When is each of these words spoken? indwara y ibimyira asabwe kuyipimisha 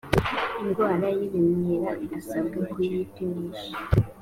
indwara 0.61 1.07
y 1.17 1.19
ibimyira 1.25 1.89
asabwe 2.17 2.57
kuyipimisha 2.71 3.67